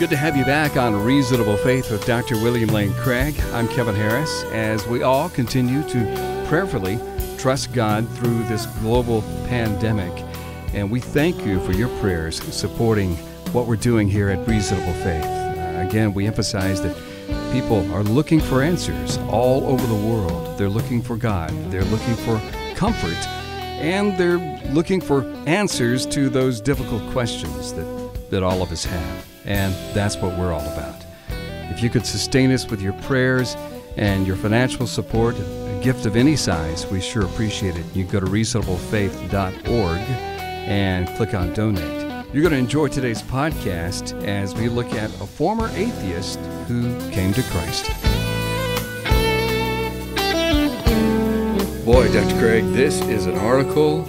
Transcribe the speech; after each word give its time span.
Good 0.00 0.08
to 0.08 0.16
have 0.16 0.34
you 0.34 0.46
back 0.46 0.78
on 0.78 1.04
Reasonable 1.04 1.58
Faith 1.58 1.90
with 1.90 2.06
Dr. 2.06 2.36
William 2.36 2.70
Lane 2.70 2.94
Craig. 2.94 3.38
I'm 3.52 3.68
Kevin 3.68 3.94
Harris 3.94 4.44
as 4.44 4.86
we 4.86 5.02
all 5.02 5.28
continue 5.28 5.86
to 5.90 6.44
prayerfully 6.48 6.98
trust 7.36 7.74
God 7.74 8.08
through 8.12 8.42
this 8.44 8.64
global 8.80 9.20
pandemic. 9.46 10.10
And 10.72 10.90
we 10.90 11.00
thank 11.00 11.44
you 11.44 11.60
for 11.66 11.72
your 11.72 11.90
prayers 11.98 12.42
supporting 12.44 13.14
what 13.52 13.66
we're 13.66 13.76
doing 13.76 14.08
here 14.08 14.30
at 14.30 14.48
Reasonable 14.48 14.94
Faith. 15.04 15.22
Uh, 15.22 15.86
again, 15.86 16.14
we 16.14 16.26
emphasize 16.26 16.80
that 16.80 16.96
people 17.52 17.80
are 17.92 18.02
looking 18.02 18.40
for 18.40 18.62
answers 18.62 19.18
all 19.28 19.66
over 19.66 19.86
the 19.86 20.08
world. 20.08 20.56
They're 20.56 20.70
looking 20.70 21.02
for 21.02 21.18
God, 21.18 21.50
they're 21.70 21.84
looking 21.84 22.14
for 22.14 22.40
comfort, 22.74 23.18
and 23.82 24.16
they're 24.16 24.38
looking 24.72 25.02
for 25.02 25.24
answers 25.44 26.06
to 26.06 26.30
those 26.30 26.58
difficult 26.58 27.02
questions 27.12 27.74
that, 27.74 28.30
that 28.30 28.42
all 28.42 28.62
of 28.62 28.72
us 28.72 28.86
have. 28.86 29.26
And 29.44 29.74
that's 29.94 30.16
what 30.16 30.36
we're 30.38 30.52
all 30.52 30.66
about. 30.72 30.96
If 31.70 31.82
you 31.82 31.90
could 31.90 32.04
sustain 32.06 32.50
us 32.52 32.68
with 32.68 32.80
your 32.82 32.92
prayers 32.94 33.56
and 33.96 34.26
your 34.26 34.36
financial 34.36 34.86
support, 34.86 35.36
a 35.38 35.80
gift 35.82 36.04
of 36.06 36.16
any 36.16 36.36
size, 36.36 36.86
we 36.86 37.00
sure 37.00 37.24
appreciate 37.24 37.76
it. 37.76 37.86
You 37.94 38.04
go 38.04 38.20
to 38.20 38.26
reasonablefaith.org 38.26 39.98
and 40.68 41.08
click 41.16 41.34
on 41.34 41.52
donate. 41.54 42.00
You're 42.32 42.42
going 42.42 42.52
to 42.52 42.58
enjoy 42.58 42.88
today's 42.88 43.22
podcast 43.22 44.22
as 44.24 44.54
we 44.54 44.68
look 44.68 44.92
at 44.92 45.10
a 45.20 45.26
former 45.26 45.68
atheist 45.74 46.38
who 46.68 46.96
came 47.10 47.32
to 47.34 47.42
Christ. 47.44 47.90
Boy, 51.84 52.12
Dr. 52.12 52.38
Craig, 52.38 52.64
this 52.66 53.00
is 53.00 53.26
an 53.26 53.36
article 53.38 54.02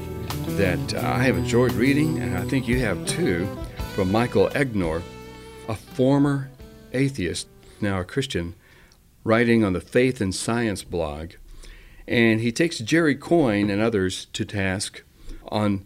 that 0.49 0.93
I 0.93 1.23
have 1.23 1.37
enjoyed 1.37 1.71
reading, 1.71 2.19
and 2.19 2.37
I 2.37 2.43
think 2.43 2.67
you 2.67 2.79
have 2.79 3.03
too, 3.07 3.47
from 3.95 4.11
Michael 4.11 4.49
Egnor, 4.49 5.01
a 5.71 5.75
former 5.75 6.49
atheist, 6.91 7.47
now 7.79 8.01
a 8.01 8.03
Christian, 8.03 8.55
writing 9.23 9.63
on 9.63 9.71
the 9.71 9.79
Faith 9.79 10.19
and 10.19 10.35
Science 10.35 10.83
blog. 10.83 11.31
And 12.05 12.41
he 12.41 12.51
takes 12.51 12.79
Jerry 12.79 13.15
Coyne 13.15 13.69
and 13.69 13.81
others 13.81 14.25
to 14.33 14.43
task 14.43 15.03
on 15.47 15.85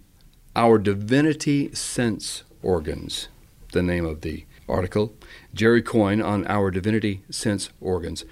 our 0.55 0.79
divinity 0.79 1.71
sense 1.75 2.41
organs, 2.63 3.27
the 3.73 3.83
name 3.83 4.07
of 4.07 4.21
the 4.21 4.45
article. 4.67 5.13
Jerry 5.53 5.83
Coyne 5.83 6.19
on 6.19 6.47
our 6.47 6.71
divinity 6.71 7.21
sense 7.29 7.69
organs. 7.79 8.25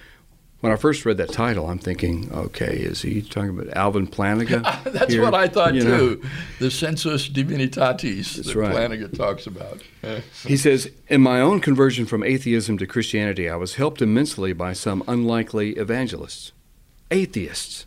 When 0.64 0.72
I 0.72 0.78
first 0.78 1.06
read 1.06 1.17
that 1.17 1.33
title, 1.33 1.69
I'm 1.69 1.78
thinking, 1.78 2.31
okay, 2.31 2.78
is 2.78 3.02
he 3.02 3.22
talking 3.22 3.50
about 3.50 3.75
Alvin 3.75 4.08
Plantinga? 4.08 4.83
That's 4.94 5.11
here? 5.11 5.22
what 5.22 5.33
I 5.33 5.50
thought 5.50 5.73
You 5.73 5.81
too. 5.81 5.89
know? 6.23 6.30
The 6.59 6.72
sensus 6.72 7.28
divinitatis 7.28 8.36
That's 8.38 8.47
that 8.47 8.56
right. 8.56 8.73
Plantinga 8.73 9.14
talks 9.14 9.45
about. 9.45 9.81
He 10.47 10.56
says, 10.56 10.89
In 11.09 11.19
my 11.19 11.41
own 11.41 11.59
conversion 11.59 12.06
from 12.06 12.23
atheism 12.23 12.78
to 12.78 12.88
Christianity, 12.88 13.50
I 13.50 13.58
was 13.58 13.75
helped 13.75 14.02
immensely 14.02 14.53
by 14.53 14.72
some 14.72 15.03
unlikely 15.06 15.72
evangelists. 15.72 16.53
Atheists. 17.11 17.86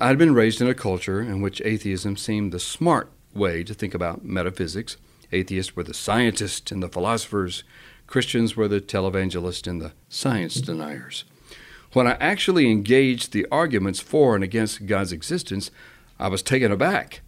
I 0.00 0.06
had 0.06 0.16
been 0.16 0.34
raised 0.34 0.60
in 0.60 0.68
a 0.68 0.74
culture 0.74 1.20
in 1.20 1.40
which 1.40 1.60
atheism 1.64 2.16
seemed 2.16 2.52
the 2.52 2.60
smart 2.60 3.10
way 3.34 3.64
to 3.64 3.74
think 3.74 3.94
about 3.94 4.24
metaphysics. 4.24 4.96
Atheists 5.32 5.74
were 5.74 5.82
the 5.82 5.92
scientists 5.92 6.70
and 6.70 6.84
the 6.84 6.88
philosophers, 6.88 7.64
Christians 8.06 8.56
were 8.56 8.68
the 8.68 8.80
televangelists 8.80 9.66
and 9.66 9.80
the 9.82 9.90
science 10.08 10.54
deniers. 10.60 11.24
When 11.92 12.06
I 12.06 12.12
actually 12.20 12.70
engaged 12.70 13.32
the 13.32 13.46
arguments 13.50 14.00
for 14.00 14.34
and 14.34 14.44
against 14.44 14.86
God's 14.86 15.12
existence, 15.12 15.70
I 16.18 16.28
was 16.28 16.42
taken 16.42 16.70
aback. 16.70 17.20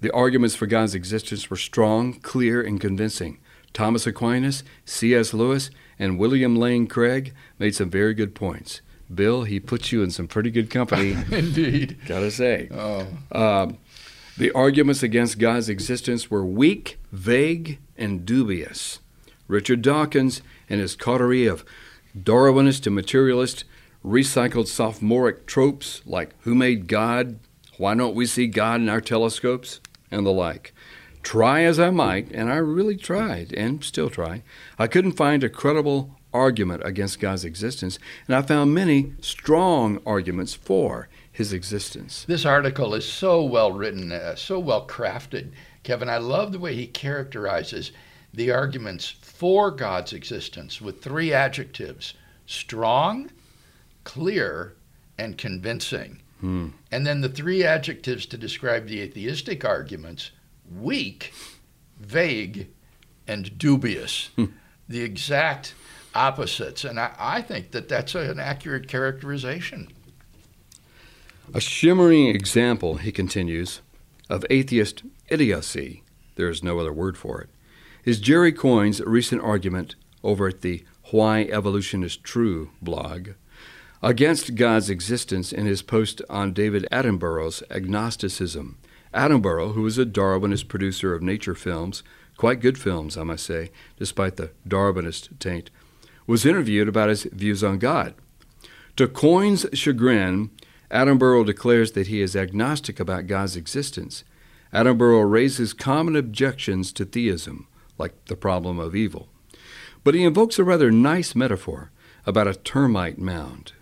The 0.00 0.12
arguments 0.12 0.54
for 0.56 0.66
God's 0.66 0.94
existence 0.94 1.50
were 1.50 1.56
strong, 1.56 2.14
clear, 2.14 2.60
and 2.60 2.80
convincing. 2.80 3.38
Thomas 3.72 4.06
Aquinas, 4.06 4.64
C.S. 4.84 5.32
Lewis, 5.34 5.70
and 5.98 6.18
William 6.18 6.56
Lane 6.56 6.86
Craig 6.86 7.34
made 7.58 7.74
some 7.74 7.90
very 7.90 8.14
good 8.14 8.34
points. 8.34 8.80
Bill, 9.12 9.44
he 9.44 9.58
puts 9.60 9.90
you 9.92 10.02
in 10.02 10.10
some 10.10 10.26
pretty 10.28 10.50
good 10.50 10.70
company, 10.70 11.12
Indeed. 11.30 11.98
gotta 12.06 12.30
say. 12.30 12.68
Oh, 12.70 13.06
Um, 13.32 13.78
the 14.36 14.50
arguments 14.52 15.02
against 15.02 15.38
God's 15.38 15.68
existence 15.68 16.30
were 16.30 16.44
weak, 16.44 16.98
vague, 17.12 17.78
and 17.96 18.24
dubious. 18.24 19.00
Richard 19.48 19.82
Dawkins 19.82 20.42
and 20.68 20.80
his 20.80 20.94
coterie 20.94 21.46
of 21.46 21.64
Darwinist 22.16 22.86
and 22.86 22.94
materialist 22.94 23.64
recycled 24.04 24.68
sophomoric 24.68 25.46
tropes 25.46 26.02
like 26.06 26.34
who 26.40 26.54
made 26.54 26.86
God, 26.86 27.38
why 27.76 27.94
don't 27.94 28.14
we 28.14 28.26
see 28.26 28.46
God 28.46 28.80
in 28.80 28.88
our 28.88 29.00
telescopes, 29.00 29.80
and 30.10 30.24
the 30.24 30.30
like. 30.30 30.72
Try 31.22 31.62
as 31.62 31.78
I 31.78 31.90
might, 31.90 32.30
and 32.32 32.50
I 32.50 32.56
really 32.56 32.96
tried, 32.96 33.52
and 33.52 33.82
still 33.84 34.08
try, 34.08 34.42
I 34.78 34.86
couldn't 34.86 35.12
find 35.12 35.44
a 35.44 35.48
credible 35.48 36.18
argument 36.32 36.82
against 36.84 37.20
God's 37.20 37.44
existence, 37.44 37.98
and 38.26 38.36
I 38.36 38.42
found 38.42 38.72
many 38.72 39.12
strong 39.20 40.00
arguments 40.06 40.54
for 40.54 41.08
his 41.30 41.52
existence. 41.52 42.24
this 42.26 42.44
article 42.44 42.94
is 42.94 43.06
so 43.06 43.42
well 43.44 43.72
written, 43.72 44.10
uh, 44.10 44.34
so 44.34 44.58
well 44.58 44.86
crafted. 44.86 45.52
Kevin, 45.82 46.08
I 46.08 46.18
love 46.18 46.52
the 46.52 46.58
way 46.58 46.74
he 46.74 46.86
characterizes 46.86 47.92
the 48.38 48.52
arguments 48.52 49.16
for 49.20 49.72
God's 49.72 50.12
existence 50.12 50.80
with 50.80 51.02
three 51.02 51.32
adjectives 51.32 52.14
strong, 52.46 53.30
clear, 54.04 54.74
and 55.18 55.36
convincing. 55.36 56.22
Hmm. 56.40 56.68
And 56.92 57.04
then 57.04 57.20
the 57.20 57.28
three 57.28 57.64
adjectives 57.64 58.26
to 58.26 58.38
describe 58.38 58.86
the 58.86 59.00
atheistic 59.00 59.64
arguments 59.64 60.30
weak, 60.72 61.32
vague, 61.98 62.68
and 63.26 63.58
dubious. 63.58 64.30
Hmm. 64.36 64.46
the 64.88 65.02
exact 65.02 65.74
opposites. 66.14 66.84
And 66.84 66.98
I, 67.00 67.12
I 67.18 67.42
think 67.42 67.72
that 67.72 67.88
that's 67.88 68.14
an 68.14 68.38
accurate 68.38 68.86
characterization. 68.86 69.88
A 71.52 71.60
shimmering 71.60 72.28
example, 72.28 72.96
he 72.96 73.10
continues, 73.10 73.80
of 74.30 74.46
atheist 74.48 75.02
idiocy, 75.28 76.04
there 76.36 76.48
is 76.48 76.62
no 76.62 76.78
other 76.78 76.92
word 76.92 77.18
for 77.18 77.40
it, 77.42 77.50
is 78.08 78.20
Jerry 78.20 78.52
Coyne's 78.52 79.02
recent 79.02 79.42
argument 79.42 79.94
over 80.24 80.48
at 80.48 80.62
the 80.62 80.82
Why 81.10 81.42
Evolution 81.42 82.02
is 82.02 82.16
True 82.16 82.70
blog 82.80 83.32
against 84.02 84.54
God's 84.54 84.88
existence 84.88 85.52
in 85.52 85.66
his 85.66 85.82
post 85.82 86.22
on 86.30 86.54
David 86.54 86.86
Attenborough's 86.90 87.62
agnosticism. 87.68 88.78
Attenborough, 89.12 89.74
who 89.74 89.84
is 89.84 89.98
a 89.98 90.06
Darwinist 90.06 90.68
producer 90.68 91.12
of 91.12 91.20
nature 91.20 91.54
films, 91.54 92.02
quite 92.38 92.62
good 92.62 92.78
films, 92.78 93.18
I 93.18 93.24
must 93.24 93.44
say, 93.44 93.70
despite 93.98 94.36
the 94.36 94.52
Darwinist 94.66 95.38
taint, 95.38 95.68
was 96.26 96.46
interviewed 96.46 96.88
about 96.88 97.10
his 97.10 97.24
views 97.24 97.62
on 97.62 97.78
God. 97.78 98.14
To 98.96 99.06
Coyne's 99.06 99.66
chagrin, 99.74 100.48
Attenborough 100.90 101.44
declares 101.44 101.92
that 101.92 102.06
he 102.06 102.22
is 102.22 102.34
agnostic 102.34 103.00
about 103.00 103.26
God's 103.26 103.54
existence. 103.54 104.24
Attenborough 104.72 105.30
raises 105.30 105.74
common 105.74 106.16
objections 106.16 106.90
to 106.92 107.04
theism, 107.04 107.67
like 107.98 108.24
the 108.26 108.36
problem 108.36 108.78
of 108.78 108.96
evil. 108.96 109.28
But 110.04 110.14
he 110.14 110.24
invokes 110.24 110.58
a 110.58 110.64
rather 110.64 110.90
nice 110.90 111.34
metaphor 111.34 111.90
about 112.24 112.46
a 112.46 112.54
termite 112.54 113.18
mound. 113.18 113.72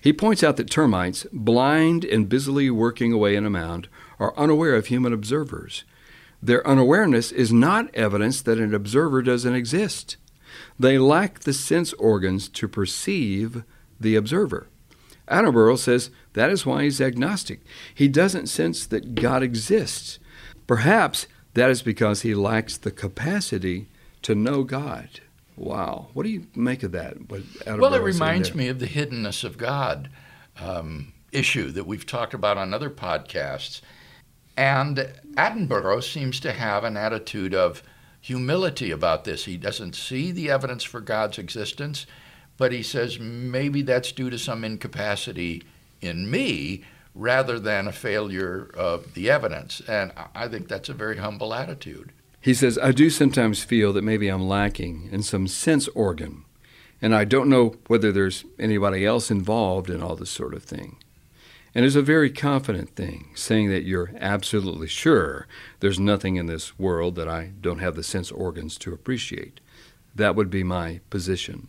He 0.00 0.12
points 0.12 0.42
out 0.42 0.56
that 0.56 0.70
termites, 0.70 1.26
blind 1.32 2.04
and 2.04 2.28
busily 2.28 2.70
working 2.70 3.12
away 3.12 3.36
in 3.36 3.46
a 3.46 3.50
mound, 3.50 3.88
are 4.18 4.36
unaware 4.36 4.74
of 4.74 4.86
human 4.86 5.12
observers. 5.12 5.84
Their 6.42 6.66
unawareness 6.66 7.32
is 7.32 7.52
not 7.52 7.94
evidence 7.94 8.42
that 8.42 8.58
an 8.58 8.74
observer 8.74 9.22
doesn't 9.22 9.54
exist. 9.54 10.16
They 10.78 10.98
lack 10.98 11.40
the 11.40 11.52
sense 11.52 11.92
organs 11.94 12.48
to 12.50 12.68
perceive 12.68 13.64
the 13.98 14.16
observer. 14.16 14.68
Attenborough 15.28 15.78
says 15.78 16.10
that 16.34 16.50
is 16.50 16.66
why 16.66 16.82
he's 16.82 17.00
agnostic. 17.00 17.60
He 17.94 18.08
doesn't 18.08 18.48
sense 18.48 18.86
that 18.86 19.14
God 19.14 19.42
exists. 19.42 20.18
Perhaps 20.66 21.26
that 21.54 21.70
is 21.70 21.82
because 21.82 22.22
he 22.22 22.34
lacks 22.34 22.76
the 22.76 22.90
capacity 22.90 23.86
to 24.22 24.34
know 24.34 24.62
God. 24.64 25.08
Wow. 25.56 26.08
What 26.12 26.24
do 26.24 26.30
you 26.30 26.46
make 26.54 26.82
of 26.82 26.92
that? 26.92 27.30
What 27.30 27.42
Well, 27.66 27.94
it 27.94 28.02
reminds 28.02 28.54
me 28.54 28.68
of 28.68 28.80
the 28.80 28.86
hiddenness 28.86 29.44
of 29.44 29.56
God 29.56 30.10
um, 30.60 31.12
issue 31.32 31.70
that 31.70 31.86
we've 31.86 32.06
talked 32.06 32.34
about 32.34 32.58
on 32.58 32.74
other 32.74 32.90
podcasts. 32.90 33.80
And 34.56 35.12
Attenborough 35.36 36.02
seems 36.02 36.40
to 36.40 36.52
have 36.52 36.84
an 36.84 36.96
attitude 36.96 37.54
of 37.54 37.82
humility 38.20 38.90
about 38.90 39.24
this. 39.24 39.44
He 39.44 39.56
doesn't 39.56 39.94
see 39.94 40.32
the 40.32 40.50
evidence 40.50 40.82
for 40.82 41.00
God's 41.00 41.38
existence, 41.38 42.06
but 42.56 42.72
he 42.72 42.82
says 42.82 43.18
maybe 43.18 43.82
that's 43.82 44.12
due 44.12 44.30
to 44.30 44.38
some 44.38 44.64
incapacity 44.64 45.62
in 46.00 46.30
me 46.30 46.84
rather 47.14 47.58
than 47.58 47.86
a 47.86 47.92
failure 47.92 48.70
of 48.74 49.14
the 49.14 49.30
evidence. 49.30 49.80
And 49.86 50.12
I- 50.34 50.48
think 50.48 50.68
that's 50.68 50.88
a 50.88 50.94
very 50.94 51.16
humble 51.16 51.54
attitude. 51.54 52.12
He 52.40 52.54
says, 52.54 52.78
I 52.78 52.92
do 52.92 53.08
sometimes 53.08 53.64
feel 53.64 53.92
that 53.94 54.04
maybe 54.04 54.28
I'm 54.28 54.46
lacking 54.46 55.08
in 55.10 55.22
some 55.22 55.48
sense 55.48 55.88
organ, 55.88 56.44
and 57.00 57.14
I 57.14 57.24
don't 57.24 57.48
know 57.48 57.76
whether 57.86 58.12
there's 58.12 58.44
anybody 58.58 59.06
else 59.06 59.30
involved 59.30 59.88
in 59.88 60.02
all 60.02 60.16
this 60.16 60.30
sort 60.30 60.54
of 60.54 60.62
thing. 60.62 60.96
And 61.74 61.84
it's 61.84 61.96
a 61.96 62.02
very 62.02 62.30
confident 62.30 62.94
thing, 62.94 63.30
saying 63.34 63.70
that 63.70 63.84
you're 63.84 64.12
absolutely 64.20 64.86
sure 64.86 65.48
there's 65.80 65.98
nothing 65.98 66.36
in 66.36 66.46
this 66.46 66.78
world 66.78 67.16
that 67.16 67.28
I 67.28 67.52
don't 67.60 67.80
have 67.80 67.96
the 67.96 68.02
sense 68.04 68.30
organs 68.30 68.78
to 68.78 68.92
appreciate. 68.92 69.58
That 70.14 70.36
would 70.36 70.50
be 70.50 70.62
my 70.62 71.00
position. 71.10 71.68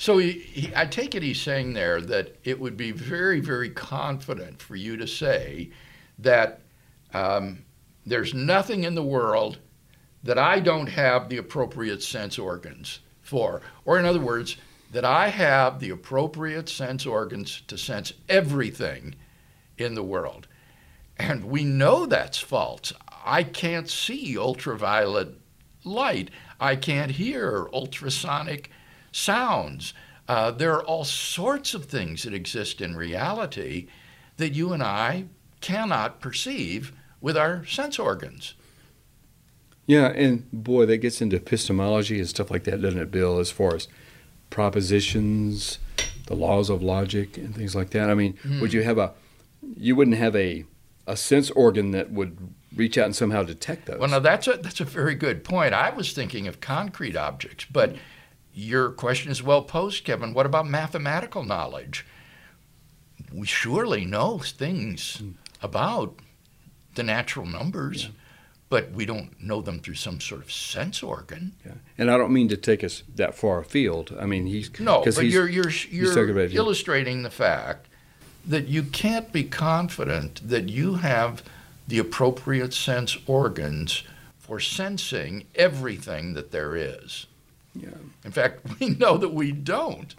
So 0.00 0.16
he, 0.16 0.32
he, 0.32 0.72
I 0.74 0.86
take 0.86 1.14
it 1.14 1.22
he's 1.22 1.42
saying 1.42 1.74
there 1.74 2.00
that 2.00 2.34
it 2.42 2.58
would 2.58 2.74
be 2.74 2.90
very, 2.90 3.38
very 3.40 3.68
confident 3.68 4.62
for 4.62 4.74
you 4.74 4.96
to 4.96 5.06
say 5.06 5.72
that 6.18 6.62
um, 7.12 7.66
there's 8.06 8.32
nothing 8.32 8.84
in 8.84 8.94
the 8.94 9.02
world 9.02 9.58
that 10.22 10.38
I 10.38 10.58
don't 10.58 10.86
have 10.86 11.28
the 11.28 11.36
appropriate 11.36 12.02
sense 12.02 12.38
organs 12.38 13.00
for. 13.20 13.60
Or, 13.84 13.98
in 13.98 14.06
other 14.06 14.20
words, 14.20 14.56
that 14.90 15.04
I 15.04 15.28
have 15.28 15.80
the 15.80 15.90
appropriate 15.90 16.70
sense 16.70 17.04
organs 17.04 17.60
to 17.66 17.76
sense 17.76 18.14
everything 18.26 19.16
in 19.76 19.96
the 19.96 20.02
world. 20.02 20.48
And 21.18 21.44
we 21.44 21.62
know 21.62 22.06
that's 22.06 22.38
false. 22.38 22.94
I 23.22 23.42
can't 23.42 23.90
see 23.90 24.38
ultraviolet 24.38 25.34
light. 25.84 26.30
I 26.58 26.76
can't 26.76 27.10
hear 27.10 27.68
ultrasonic 27.74 28.70
sounds. 29.12 29.94
Uh, 30.28 30.50
there 30.50 30.72
are 30.74 30.84
all 30.84 31.04
sorts 31.04 31.74
of 31.74 31.86
things 31.86 32.22
that 32.22 32.34
exist 32.34 32.80
in 32.80 32.96
reality 32.96 33.88
that 34.36 34.54
you 34.54 34.72
and 34.72 34.82
I 34.82 35.26
cannot 35.60 36.20
perceive 36.20 36.92
with 37.20 37.36
our 37.36 37.64
sense 37.66 37.98
organs. 37.98 38.54
Yeah, 39.86 40.06
and 40.08 40.50
boy, 40.52 40.86
that 40.86 40.98
gets 40.98 41.20
into 41.20 41.36
epistemology 41.36 42.18
and 42.18 42.28
stuff 42.28 42.50
like 42.50 42.64
that, 42.64 42.80
doesn't 42.80 43.00
it, 43.00 43.10
Bill? 43.10 43.38
As 43.38 43.50
far 43.50 43.74
as 43.74 43.88
propositions, 44.48 45.78
the 46.26 46.36
laws 46.36 46.70
of 46.70 46.82
logic, 46.82 47.36
and 47.36 47.54
things 47.54 47.74
like 47.74 47.90
that. 47.90 48.08
I 48.08 48.14
mean, 48.14 48.34
mm. 48.44 48.60
would 48.60 48.72
you 48.72 48.82
have 48.82 48.98
a, 48.98 49.12
you 49.76 49.96
wouldn't 49.96 50.16
have 50.16 50.36
a, 50.36 50.64
a 51.06 51.16
sense 51.16 51.50
organ 51.50 51.90
that 51.90 52.12
would 52.12 52.38
reach 52.74 52.96
out 52.96 53.06
and 53.06 53.16
somehow 53.16 53.42
detect 53.42 53.86
those. 53.86 53.98
Well, 53.98 54.08
now 54.08 54.20
that's 54.20 54.46
a 54.46 54.52
that's 54.52 54.80
a 54.80 54.84
very 54.84 55.14
good 55.14 55.44
point. 55.44 55.74
I 55.74 55.90
was 55.90 56.12
thinking 56.12 56.46
of 56.46 56.60
concrete 56.60 57.16
objects, 57.16 57.66
but 57.70 57.96
your 58.54 58.90
question 58.90 59.30
is 59.30 59.42
well 59.42 59.62
posed, 59.62 60.04
Kevin. 60.04 60.34
What 60.34 60.46
about 60.46 60.66
mathematical 60.66 61.44
knowledge? 61.44 62.06
We 63.32 63.46
surely 63.46 64.04
know 64.04 64.38
things 64.38 65.18
mm. 65.22 65.34
about 65.62 66.16
the 66.94 67.02
natural 67.02 67.46
numbers. 67.46 68.04
Yeah 68.04 68.10
but 68.70 68.92
we 68.92 69.04
don't 69.04 69.42
know 69.42 69.60
them 69.60 69.80
through 69.80 69.96
some 69.96 70.20
sort 70.20 70.40
of 70.40 70.50
sense 70.50 71.02
organ. 71.02 71.52
Yeah. 71.66 71.72
And 71.98 72.10
I 72.10 72.16
don't 72.16 72.32
mean 72.32 72.48
to 72.48 72.56
take 72.56 72.82
us 72.82 73.02
that 73.16 73.34
far 73.34 73.58
afield. 73.58 74.16
I 74.18 74.26
mean, 74.26 74.46
he's 74.46 74.70
no, 74.80 75.02
but 75.04 75.18
he's, 75.18 75.34
you're 75.34 75.48
you're, 75.48 75.70
you're 75.90 76.48
illustrating 76.52 77.24
the 77.24 77.30
fact 77.30 77.88
that 78.46 78.68
you 78.68 78.84
can't 78.84 79.32
be 79.32 79.44
confident 79.44 80.48
that 80.48 80.68
you 80.70 80.94
have 80.94 81.42
the 81.88 81.98
appropriate 81.98 82.72
sense 82.72 83.18
organs 83.26 84.04
for 84.38 84.60
sensing 84.60 85.46
everything 85.56 86.34
that 86.34 86.52
there 86.52 86.76
is. 86.76 87.26
Yeah. 87.74 87.88
In 88.24 88.32
fact, 88.32 88.60
we 88.80 88.90
know 88.90 89.16
that 89.16 89.32
we 89.32 89.52
don't. 89.52 90.14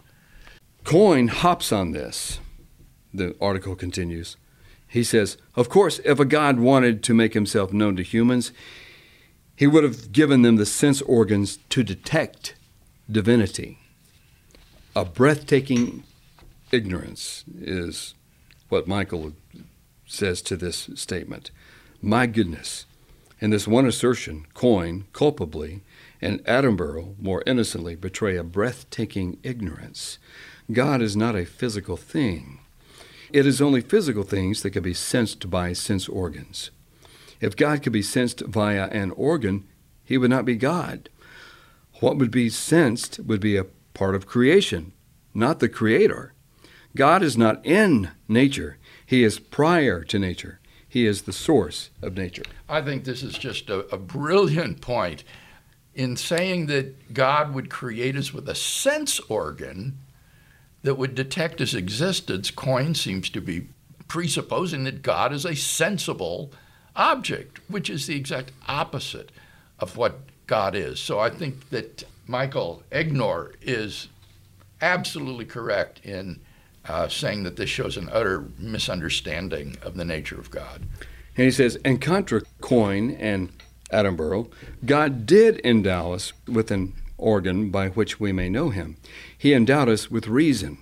Coyne 0.84 1.28
hops 1.28 1.72
on 1.72 1.92
this. 1.92 2.40
The 3.14 3.36
article 3.40 3.76
continues. 3.76 4.36
He 4.88 5.04
says, 5.04 5.36
Of 5.54 5.68
course, 5.68 6.00
if 6.04 6.18
a 6.18 6.24
God 6.24 6.58
wanted 6.58 7.02
to 7.04 7.14
make 7.14 7.34
himself 7.34 7.72
known 7.72 7.96
to 7.96 8.02
humans, 8.02 8.52
he 9.56 9.66
would 9.66 9.84
have 9.84 10.12
given 10.12 10.42
them 10.42 10.56
the 10.56 10.66
sense 10.66 11.00
organs 11.02 11.58
to 11.70 11.82
detect 11.82 12.54
divinity. 13.10 13.78
A 14.94 15.04
breathtaking 15.04 16.04
ignorance 16.70 17.44
is 17.58 18.14
what 18.68 18.88
Michael 18.88 19.32
says 20.06 20.42
to 20.42 20.56
this 20.56 20.90
statement. 20.94 21.50
My 22.00 22.26
goodness. 22.26 22.86
In 23.40 23.50
this 23.50 23.66
one 23.66 23.86
assertion, 23.86 24.46
Coyne, 24.54 25.04
culpably, 25.12 25.82
and 26.22 26.42
Attenborough, 26.44 27.18
more 27.18 27.42
innocently, 27.46 27.96
betray 27.96 28.36
a 28.36 28.44
breathtaking 28.44 29.38
ignorance. 29.42 30.18
God 30.70 31.02
is 31.02 31.16
not 31.16 31.34
a 31.34 31.44
physical 31.44 31.96
thing. 31.96 32.60
It 33.32 33.46
is 33.46 33.60
only 33.60 33.80
physical 33.80 34.22
things 34.22 34.62
that 34.62 34.70
can 34.70 34.82
be 34.82 34.94
sensed 34.94 35.50
by 35.50 35.72
sense 35.72 36.08
organs. 36.08 36.70
If 37.40 37.56
God 37.56 37.82
could 37.82 37.92
be 37.92 38.02
sensed 38.02 38.40
via 38.40 38.86
an 38.88 39.10
organ, 39.12 39.66
he 40.04 40.16
would 40.16 40.30
not 40.30 40.44
be 40.44 40.56
God. 40.56 41.08
What 42.00 42.16
would 42.18 42.30
be 42.30 42.48
sensed 42.48 43.18
would 43.20 43.40
be 43.40 43.56
a 43.56 43.66
part 43.94 44.14
of 44.14 44.26
creation, 44.26 44.92
not 45.34 45.58
the 45.58 45.68
creator. 45.68 46.34
God 46.94 47.22
is 47.22 47.36
not 47.36 47.64
in 47.66 48.10
nature, 48.28 48.76
he 49.04 49.24
is 49.24 49.38
prior 49.38 50.04
to 50.04 50.18
nature. 50.18 50.60
He 50.88 51.06
is 51.06 51.22
the 51.22 51.32
source 51.32 51.88
of 52.02 52.18
nature. 52.18 52.42
I 52.68 52.82
think 52.82 53.04
this 53.04 53.22
is 53.22 53.38
just 53.38 53.70
a, 53.70 53.78
a 53.94 53.96
brilliant 53.96 54.82
point. 54.82 55.24
In 55.94 56.16
saying 56.16 56.66
that 56.66 57.12
God 57.12 57.54
would 57.54 57.68
create 57.68 58.16
us 58.16 58.32
with 58.32 58.48
a 58.48 58.54
sense 58.54 59.20
organ, 59.20 59.98
that 60.82 60.94
would 60.96 61.14
detect 61.14 61.58
his 61.60 61.74
existence, 61.74 62.50
Coyne 62.50 62.94
seems 62.94 63.30
to 63.30 63.40
be 63.40 63.68
presupposing 64.08 64.84
that 64.84 65.02
God 65.02 65.32
is 65.32 65.44
a 65.44 65.54
sensible 65.54 66.50
object, 66.96 67.60
which 67.68 67.88
is 67.88 68.06
the 68.06 68.16
exact 68.16 68.52
opposite 68.68 69.30
of 69.78 69.96
what 69.96 70.20
God 70.46 70.74
is. 70.74 71.00
So 71.00 71.18
I 71.18 71.30
think 71.30 71.70
that 71.70 72.04
Michael 72.26 72.82
Egnor 72.90 73.54
is 73.62 74.08
absolutely 74.80 75.44
correct 75.44 76.04
in 76.04 76.40
uh, 76.88 77.08
saying 77.08 77.44
that 77.44 77.56
this 77.56 77.70
shows 77.70 77.96
an 77.96 78.08
utter 78.12 78.44
misunderstanding 78.58 79.76
of 79.82 79.96
the 79.96 80.04
nature 80.04 80.38
of 80.38 80.50
God. 80.50 80.82
And 81.36 81.44
he 81.44 81.50
says, 81.50 81.78
and 81.84 82.00
contra 82.00 82.42
Coyne 82.60 83.12
and 83.12 83.50
Attenborough, 83.92 84.50
God 84.84 85.26
did 85.26 85.60
endow 85.64 86.12
us 86.12 86.32
with 86.48 86.70
an 86.70 86.94
organ 87.18 87.70
by 87.70 87.88
which 87.88 88.18
we 88.18 88.32
may 88.32 88.48
know 88.48 88.70
him. 88.70 88.96
He 89.36 89.54
endowed 89.54 89.88
us 89.88 90.10
with 90.10 90.26
reason. 90.26 90.78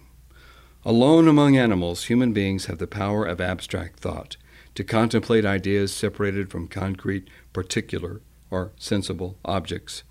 Alone 0.85 1.29
among 1.29 1.57
animals, 1.57 2.05
human 2.05 2.33
beings 2.33 2.67
have 2.67 2.79
the 2.79 2.87
power 2.87 3.27
of 3.27 3.41
abstract 3.41 4.01
thought, 4.01 4.37
to 4.75 4.85
contemplate 4.85 5.45
ideas 5.45 5.93
separated 5.93 6.51
from 6.51 6.69
concrete, 6.69 7.29
particular, 7.53 8.23
or 8.51 8.73
sensible 8.77 9.39
objects. 9.45 10.03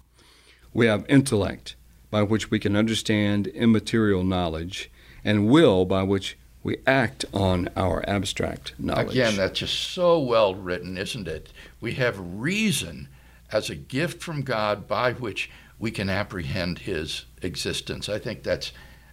We 0.73 0.85
have 0.85 1.05
intellect, 1.09 1.75
by 2.11 2.23
which 2.23 2.51
we 2.51 2.59
can 2.59 2.75
understand 2.75 3.47
immaterial 3.47 4.23
knowledge, 4.23 4.91
and 5.23 5.47
will, 5.47 5.85
by 5.85 6.03
which 6.03 6.37
we 6.63 6.77
act 6.85 7.25
on 7.33 7.69
our 7.75 8.07
abstract 8.07 8.73
knowledge. 8.77 9.11
Again, 9.11 9.37
that's 9.37 9.59
just 9.59 9.91
so 9.91 10.19
well 10.19 10.55
written, 10.55 10.97
isn't 10.97 11.27
it? 11.27 11.51
We 11.79 11.93
have 11.93 12.17
reason 12.19 13.07
as 13.51 13.69
a 13.69 13.75
gift 13.75 14.21
from 14.21 14.41
God 14.41 14.87
by 14.87 15.13
which 15.13 15.49
we 15.79 15.91
can 15.91 16.09
apprehend 16.09 16.79
his 16.79 17.25
existence. 17.41 18.09
I 18.09 18.19
think 18.19 18.43
that's 18.43 18.71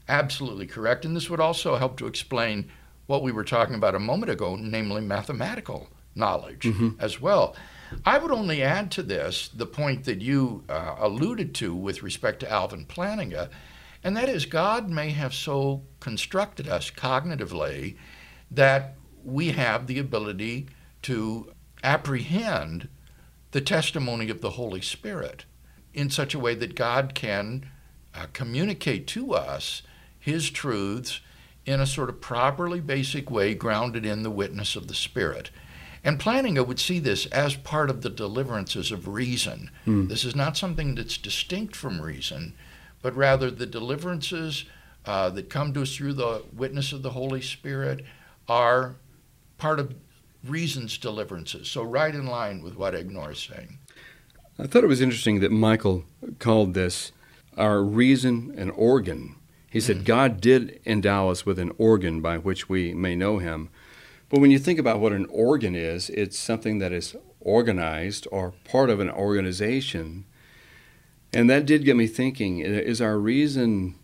absolutely 0.08 0.66
correct. 0.66 1.04
And 1.04 1.16
this 1.16 1.30
would 1.30 1.40
also 1.40 1.76
help 1.76 1.96
to 1.98 2.06
explain 2.06 2.70
what 3.06 3.22
we 3.22 3.32
were 3.32 3.44
talking 3.44 3.76
about 3.76 3.94
a 3.94 4.00
moment 4.00 4.30
ago, 4.30 4.56
namely 4.56 5.00
mathematical 5.00 5.88
knowledge 6.14 6.64
mm-hmm. 6.64 6.90
as 6.98 7.20
well. 7.20 7.54
I 8.04 8.18
would 8.18 8.32
only 8.32 8.62
add 8.62 8.90
to 8.92 9.02
this 9.02 9.48
the 9.48 9.66
point 9.66 10.04
that 10.04 10.20
you 10.20 10.64
uh, 10.68 10.96
alluded 10.98 11.54
to 11.56 11.74
with 11.74 12.02
respect 12.02 12.40
to 12.40 12.50
Alvin 12.50 12.84
Plantinga, 12.84 13.48
and 14.06 14.16
that 14.16 14.28
is 14.28 14.46
God 14.46 14.88
may 14.88 15.10
have 15.10 15.34
so 15.34 15.82
constructed 15.98 16.68
us 16.68 16.92
cognitively 16.92 17.96
that 18.52 18.94
we 19.24 19.48
have 19.48 19.88
the 19.88 19.98
ability 19.98 20.68
to 21.02 21.52
apprehend 21.82 22.88
the 23.50 23.60
testimony 23.60 24.30
of 24.30 24.42
the 24.42 24.50
Holy 24.50 24.80
Spirit 24.80 25.44
in 25.92 26.08
such 26.08 26.34
a 26.36 26.38
way 26.38 26.54
that 26.54 26.76
God 26.76 27.16
can 27.16 27.68
uh, 28.14 28.26
communicate 28.32 29.08
to 29.08 29.34
us 29.34 29.82
his 30.20 30.50
truths 30.50 31.20
in 31.64 31.80
a 31.80 31.86
sort 31.86 32.08
of 32.08 32.20
properly 32.20 32.78
basic 32.78 33.28
way 33.28 33.56
grounded 33.56 34.06
in 34.06 34.22
the 34.22 34.30
witness 34.30 34.76
of 34.76 34.86
the 34.86 34.94
Spirit. 34.94 35.50
And 36.04 36.20
Plantinga 36.20 36.64
would 36.64 36.78
see 36.78 37.00
this 37.00 37.26
as 37.26 37.56
part 37.56 37.90
of 37.90 38.02
the 38.02 38.10
deliverances 38.10 38.92
of 38.92 39.08
reason. 39.08 39.72
Hmm. 39.84 40.06
This 40.06 40.24
is 40.24 40.36
not 40.36 40.56
something 40.56 40.94
that's 40.94 41.18
distinct 41.18 41.74
from 41.74 42.00
reason, 42.00 42.54
but 43.06 43.14
rather 43.14 43.52
the 43.52 43.66
deliverances 43.66 44.64
uh, 45.04 45.30
that 45.30 45.48
come 45.48 45.72
to 45.72 45.82
us 45.82 45.94
through 45.94 46.12
the 46.12 46.42
witness 46.52 46.92
of 46.92 47.02
the 47.02 47.10
Holy 47.10 47.40
Spirit 47.40 48.04
are 48.48 48.96
part 49.58 49.78
of 49.78 49.94
reason's 50.44 50.98
deliverances. 50.98 51.68
So, 51.68 51.84
right 51.84 52.12
in 52.12 52.26
line 52.26 52.62
with 52.62 52.74
what 52.74 52.94
Egnor 52.94 53.30
is 53.30 53.38
saying. 53.38 53.78
I 54.58 54.66
thought 54.66 54.82
it 54.82 54.88
was 54.88 55.00
interesting 55.00 55.38
that 55.38 55.52
Michael 55.52 56.02
called 56.40 56.74
this 56.74 57.12
our 57.56 57.80
reason 57.80 58.52
an 58.58 58.70
organ. 58.70 59.36
He 59.70 59.78
said, 59.78 59.98
mm. 59.98 60.04
God 60.04 60.40
did 60.40 60.80
endow 60.84 61.28
us 61.28 61.46
with 61.46 61.60
an 61.60 61.70
organ 61.78 62.20
by 62.20 62.38
which 62.38 62.68
we 62.68 62.92
may 62.92 63.14
know 63.14 63.38
Him. 63.38 63.68
But 64.28 64.40
when 64.40 64.50
you 64.50 64.58
think 64.58 64.80
about 64.80 64.98
what 64.98 65.12
an 65.12 65.26
organ 65.26 65.76
is, 65.76 66.10
it's 66.10 66.36
something 66.36 66.80
that 66.80 66.90
is 66.90 67.14
organized 67.38 68.26
or 68.32 68.54
part 68.64 68.90
of 68.90 68.98
an 68.98 69.10
organization. 69.10 70.24
And 71.36 71.50
that 71.50 71.66
did 71.66 71.84
get 71.84 71.96
me 71.96 72.06
thinking 72.06 72.60
is 72.60 73.00
our 73.02 73.18
reason, 73.18 73.96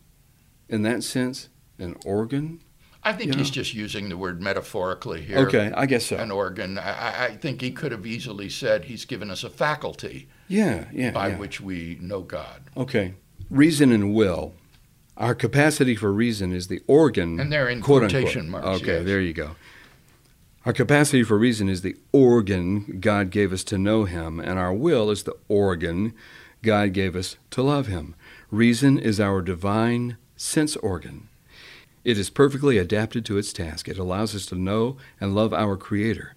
in 0.69 0.83
that 0.83 1.03
sense, 1.03 1.49
an 1.79 1.97
organ? 2.05 2.61
I 3.03 3.15
think 3.15 3.33
you 3.33 3.39
he's 3.39 3.49
know? 3.49 3.55
just 3.55 3.75
using 3.75 4.11
the 4.11 4.19
word 4.19 4.43
metaphorically 4.43 5.23
here. 5.23 5.39
Okay, 5.39 5.73
I 5.75 5.87
guess 5.87 6.07
so. 6.07 6.17
An 6.17 6.31
organ. 6.31 6.79
I, 6.79 7.25
I, 7.25 7.37
think 7.37 7.63
he 7.63 7.73
could 7.73 7.91
have 7.91 8.07
easily 8.07 8.49
said 8.49 8.85
he's 8.85 9.07
given 9.07 9.31
us 9.31 9.43
a 9.43 9.51
faculty. 9.51 10.29
Yeah, 10.47 10.85
yeah. 10.93 11.11
By 11.11 11.29
yeah. 11.29 11.39
which 11.39 11.61
we 11.61 11.97
know 12.01 12.21
God. 12.21 12.65
Okay. 12.77 13.15
reason 13.51 13.91
and 13.91 14.15
will. 14.15 14.55
Our 15.17 15.35
capacity 15.35 15.97
for 15.97 16.13
reason 16.13 16.53
is 16.53 16.69
the 16.69 16.81
organ. 16.87 17.41
And 17.41 17.51
they're 17.51 17.69
in 17.69 17.81
quote 17.81 18.03
quotation 18.03 18.47
unquote. 18.47 18.65
marks, 18.65 18.83
Okay, 18.83 18.99
yes. 18.99 19.07
there 19.07 19.21
you 19.21 19.33
go. 19.33 19.57
Our 20.65 20.73
capacity 20.73 21.23
for 21.25 21.39
reason 21.39 21.69
is 21.69 21.81
the 21.81 21.97
organ 22.13 22.99
God 23.01 23.31
gave 23.31 23.53
us 23.53 23.65
to 23.65 23.79
know 23.79 24.05
Him, 24.05 24.39
and 24.39 24.59
our 24.59 24.73
will 24.73 25.11
is 25.11 25.25
the 25.25 25.37
organ 25.49 26.15
God 26.63 26.93
gave 26.93 27.17
us 27.17 27.37
to 27.51 27.63
love 27.63 27.89
Him. 27.89 28.15
Reason 28.51 28.99
is 28.99 29.19
our 29.19 29.43
divine 29.43 30.17
sense 30.37 30.77
organ. 30.77 31.29
It 32.05 32.19
is 32.19 32.31
perfectly 32.31 32.79
adapted 32.79 33.25
to 33.27 33.39
its 33.39 33.53
task. 33.53 33.89
It 33.89 33.99
allows 33.99 34.35
us 34.35 34.47
to 34.47 34.55
know 34.55 34.97
and 35.21 35.35
love 35.35 35.53
our 35.53 35.77
Creator. 35.77 36.35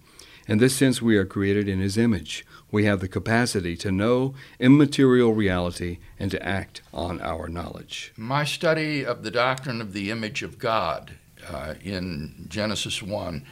In 0.48 0.58
this 0.58 0.76
sense, 0.76 1.02
we 1.02 1.16
are 1.16 1.24
created 1.24 1.68
in 1.68 1.80
His 1.80 1.98
image. 1.98 2.44
We 2.70 2.84
have 2.84 3.00
the 3.00 3.08
capacity 3.08 3.76
to 3.78 3.92
know 3.92 4.34
immaterial 4.58 5.32
reality 5.32 5.98
and 6.18 6.30
to 6.30 6.44
act 6.44 6.82
on 6.92 7.20
our 7.20 7.48
knowledge. 7.48 8.12
My 8.16 8.44
study 8.44 9.04
of 9.04 9.22
the 9.22 9.30
doctrine 9.30 9.80
of 9.80 9.92
the 9.92 10.10
image 10.10 10.42
of 10.42 10.58
God 10.58 11.12
uh, 11.48 11.74
in 11.82 12.46
Genesis 12.48 13.02
1 13.02 13.44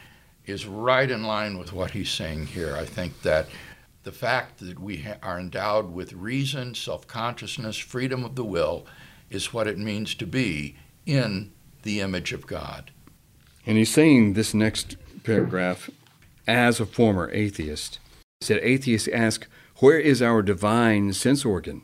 is 0.45 0.65
right 0.65 1.09
in 1.09 1.23
line 1.23 1.57
with 1.57 1.73
what 1.73 1.91
he's 1.91 2.09
saying 2.09 2.47
here. 2.47 2.75
I 2.75 2.85
think 2.85 3.21
that 3.23 3.47
the 4.05 4.11
fact 4.11 4.59
that 4.59 4.79
we 4.79 4.97
ha- 4.97 5.17
are 5.21 5.39
endowed 5.39 5.91
with 5.91 6.13
reason, 6.13 6.75
self 6.75 7.07
consciousness, 7.07 7.75
freedom 7.75 8.23
of 8.23 8.35
the 8.35 8.45
will 8.45 8.85
is 9.31 9.51
what 9.51 9.67
it 9.67 9.79
means 9.79 10.13
to 10.15 10.27
be 10.27 10.77
in 11.05 11.51
the 11.81 11.99
image 11.99 12.31
of 12.31 12.47
God. 12.47 12.91
And 13.65 13.77
he's 13.77 13.91
saying 13.91 14.33
this 14.33 14.53
next 14.53 14.95
paragraph 15.23 15.89
as 16.47 16.79
a 16.79 16.85
former 16.85 17.31
atheist. 17.31 17.99
He 18.39 18.45
said, 18.45 18.59
Atheists 18.61 19.07
ask, 19.07 19.47
Where 19.77 19.99
is 19.99 20.21
our 20.21 20.43
divine 20.43 21.11
sense 21.13 21.43
organ? 21.43 21.81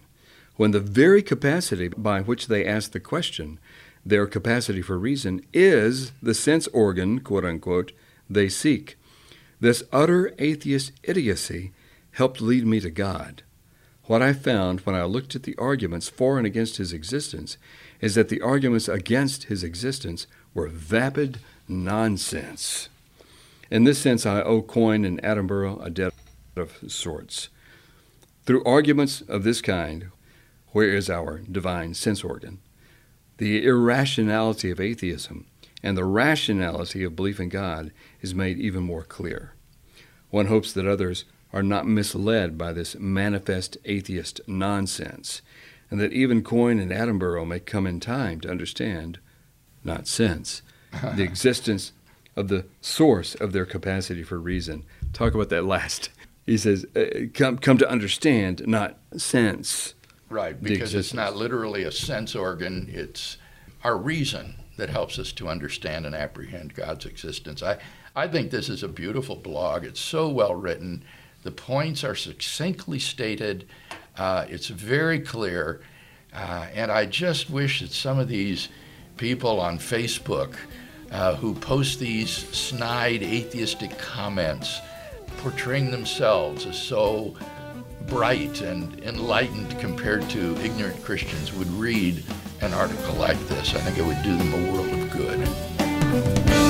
When 0.57 0.71
the 0.71 0.79
very 0.79 1.23
capacity 1.23 1.87
by 1.87 2.21
which 2.21 2.47
they 2.47 2.63
ask 2.63 2.91
the 2.91 2.99
question, 2.99 3.59
their 4.05 4.27
capacity 4.27 4.83
for 4.83 4.99
reason, 4.99 5.43
is 5.53 6.11
the 6.21 6.35
sense 6.35 6.67
organ, 6.67 7.21
quote 7.21 7.45
unquote, 7.45 7.93
they 8.29 8.47
seek. 8.47 8.95
This 9.59 9.81
utter 9.91 10.35
atheist 10.37 10.91
idiocy 11.03 11.71
helped 12.11 12.41
lead 12.41 12.65
me 12.65 12.79
to 12.79 12.89
God. 12.89 13.43
What 14.05 14.21
I 14.21 14.33
found 14.33 14.81
when 14.81 14.95
I 14.95 15.03
looked 15.03 15.35
at 15.35 15.43
the 15.43 15.55
arguments 15.57 16.09
for 16.09 16.37
and 16.37 16.45
against 16.45 16.77
his 16.77 16.91
existence 16.91 17.57
is 18.01 18.15
that 18.15 18.29
the 18.29 18.41
arguments 18.41 18.87
against 18.87 19.45
his 19.45 19.63
existence 19.63 20.27
were 20.53 20.67
vapid 20.67 21.39
nonsense. 21.67 22.89
In 23.69 23.85
this 23.85 23.99
sense, 23.99 24.25
I 24.25 24.41
owe 24.41 24.61
Coyne 24.61 25.05
and 25.05 25.21
Attenborough 25.21 25.85
a 25.85 25.89
debt 25.89 26.13
of 26.57 26.77
sorts. 26.87 27.49
Through 28.45 28.65
arguments 28.65 29.21
of 29.21 29.43
this 29.43 29.61
kind, 29.61 30.07
where 30.69 30.93
is 30.93 31.09
our 31.09 31.39
divine 31.39 31.93
sense 31.93 32.23
organ? 32.23 32.59
The 33.37 33.65
irrationality 33.65 34.71
of 34.71 34.79
atheism 34.79 35.45
and 35.83 35.97
the 35.97 36.05
rationality 36.05 37.03
of 37.03 37.15
belief 37.15 37.39
in 37.39 37.49
God 37.49 37.91
is 38.19 38.35
made 38.35 38.59
even 38.59 38.83
more 38.83 39.03
clear. 39.03 39.53
One 40.29 40.47
hopes 40.47 40.73
that 40.73 40.87
others 40.87 41.25
are 41.53 41.63
not 41.63 41.87
misled 41.87 42.57
by 42.57 42.71
this 42.71 42.95
manifest 42.97 43.77
atheist 43.85 44.41
nonsense, 44.47 45.41
and 45.89 45.99
that 45.99 46.13
even 46.13 46.43
Coyne 46.43 46.79
and 46.79 46.91
Attenborough 46.91 47.47
may 47.47 47.59
come 47.59 47.85
in 47.85 47.99
time 47.99 48.39
to 48.41 48.49
understand, 48.49 49.19
not 49.83 50.07
sense, 50.07 50.61
the 51.15 51.23
existence 51.23 51.91
of 52.35 52.47
the 52.47 52.65
source 52.79 53.35
of 53.35 53.51
their 53.51 53.65
capacity 53.65 54.23
for 54.23 54.39
reason. 54.39 54.83
Talk 55.13 55.33
about 55.33 55.49
that 55.49 55.65
last. 55.65 56.09
He 56.45 56.57
says, 56.57 56.85
uh, 56.95 57.27
come, 57.33 57.57
come 57.57 57.77
to 57.77 57.89
understand, 57.89 58.65
not 58.67 58.97
sense. 59.17 59.93
Right, 60.29 60.61
because 60.61 60.95
it's 60.95 61.13
not 61.13 61.35
literally 61.35 61.83
a 61.83 61.91
sense 61.91 62.35
organ, 62.35 62.89
it's 62.89 63.37
our 63.83 63.97
reason 63.97 64.55
that 64.77 64.89
helps 64.89 65.19
us 65.19 65.31
to 65.33 65.49
understand 65.49 66.05
and 66.05 66.15
apprehend 66.15 66.73
God's 66.73 67.05
existence. 67.05 67.61
I, 67.61 67.77
I 68.15 68.27
think 68.27 68.49
this 68.49 68.69
is 68.69 68.81
a 68.81 68.87
beautiful 68.87 69.35
blog. 69.35 69.83
It's 69.83 69.99
so 69.99 70.29
well 70.29 70.55
written. 70.55 71.03
The 71.43 71.51
points 71.51 72.03
are 72.03 72.15
succinctly 72.15 72.99
stated, 72.99 73.67
uh, 74.17 74.45
it's 74.49 74.67
very 74.67 75.19
clear. 75.19 75.81
Uh, 76.33 76.67
and 76.73 76.91
I 76.91 77.05
just 77.05 77.49
wish 77.49 77.81
that 77.81 77.91
some 77.91 78.19
of 78.19 78.27
these 78.27 78.69
people 79.17 79.59
on 79.59 79.77
Facebook 79.77 80.55
uh, 81.11 81.35
who 81.35 81.53
post 81.53 81.99
these 81.99 82.29
snide 82.29 83.23
atheistic 83.23 83.97
comments 83.97 84.79
portraying 85.37 85.91
themselves 85.91 86.65
as 86.65 86.81
so 86.81 87.35
bright 88.07 88.61
and 88.61 88.99
enlightened 89.03 89.77
compared 89.79 90.29
to 90.29 90.55
ignorant 90.61 91.03
Christians 91.03 91.53
would 91.53 91.69
read 91.71 92.23
an 92.61 92.73
article 92.73 93.15
like 93.15 93.39
this. 93.47 93.73
I 93.73 93.79
think 93.79 93.97
it 93.97 94.05
would 94.05 94.21
do 94.23 94.37
them 94.37 94.53
a 94.53 94.71
world 94.71 94.89
of 94.89 95.11
good. 95.11 96.60